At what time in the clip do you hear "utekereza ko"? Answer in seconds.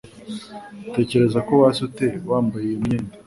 0.89-1.53